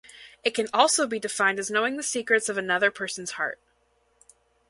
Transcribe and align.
It 0.43 0.55
can 0.55 0.67
also 0.73 1.05
be 1.05 1.19
defined 1.19 1.59
as 1.59 1.69
knowing 1.69 1.95
the 1.95 2.01
secrets 2.01 2.49
of 2.49 2.57
another 2.57 2.89
person's 2.89 3.33
heart. 3.33 3.59